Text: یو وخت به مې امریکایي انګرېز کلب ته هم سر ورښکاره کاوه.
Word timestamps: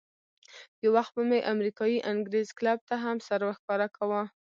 یو 0.83 0.91
وخت 0.97 1.11
به 1.15 1.23
مې 1.29 1.39
امریکایي 1.53 1.99
انګرېز 2.11 2.47
کلب 2.57 2.79
ته 2.89 2.95
هم 3.03 3.17
سر 3.27 3.39
ورښکاره 3.45 3.87
کاوه. 3.95 4.21